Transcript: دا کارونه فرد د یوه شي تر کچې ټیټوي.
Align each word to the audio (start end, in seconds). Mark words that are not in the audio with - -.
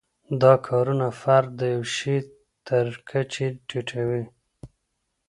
دا 0.41 0.53
کارونه 0.67 1.07
فرد 1.21 1.49
د 1.59 1.61
یوه 1.75 1.89
شي 1.95 2.17
تر 2.67 2.85
کچې 3.09 3.47
ټیټوي. 3.67 4.23